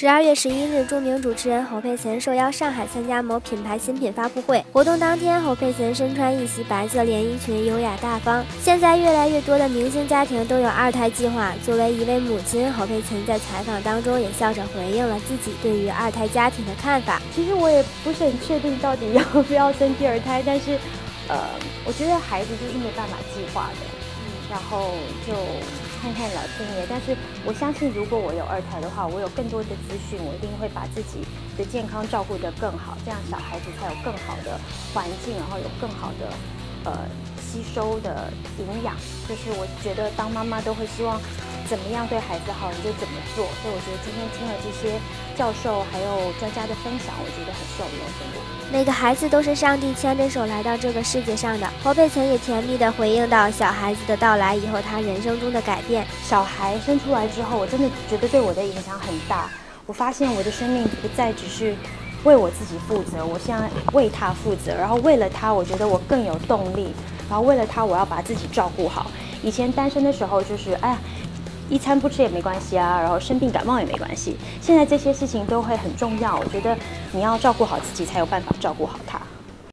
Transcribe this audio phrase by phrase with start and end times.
[0.00, 4.64] 十二月十一日，著名主持人侯佩岑受邀上海参加某品牌新品发布会。
[4.72, 8.44] 活动当天，侯佩岑身穿一袭白色连衣裙，优雅大方。
[8.62, 11.52] 现在越来越多的明星家庭都有二胎计划。
[11.66, 17.20] 作为一位母亲，侯佩岑在采访当中也笑着回应了自己对于二胎家庭的看法。
[17.34, 20.78] 其实我也不是很确定到底 要不要生第二胎，但是，
[21.26, 21.36] 呃，
[21.84, 24.07] 我觉得孩子就是没办法计划的，
[24.50, 24.90] 然后
[25.26, 25.34] 就。
[26.00, 31.26] 看看老天爷，但是我相信，如果我有二胎的话，我有更多的资讯，我一定会把自己
[31.58, 34.60] 的健康照顾得更好，这样小孩子才有更好的
[34.94, 36.30] 环境，然后有更好的
[36.84, 37.02] 呃
[37.42, 38.30] 吸收的
[38.62, 38.94] 营养。
[39.28, 41.20] 就是我觉得当妈妈都会希望。
[41.68, 43.44] 怎么样对孩子好，你就怎么做。
[43.60, 44.98] 所以我觉得今天听了这些
[45.36, 48.08] 教授还有专家的分享，我觉得很受用。
[48.72, 51.68] 每个孩子都是上帝牵着手来到这个世界上的。
[51.82, 56.06] 侯佩岑也甜蜜地回应到小孩子的到来以后，他人生中的改变。
[56.22, 59.50] 小孩生出来之后，我真的觉得对我的影响很大。
[59.86, 61.74] 我发现我的生命不再只是
[62.24, 64.74] 为我自己负责，我现在为他负责。
[64.74, 66.92] 然后为了他，我觉得我更有动力。
[67.28, 69.10] 然后为了他，我要把自己照顾好。
[69.42, 70.98] 以前单身的时候，就是哎呀。
[71.68, 74.36] 一餐不吃也没关系啊，然后生病感冒也没关系。
[74.60, 76.76] 现在这些事情都会很重要，我觉得
[77.12, 79.17] 你要照顾好自己，才有办法照顾好他。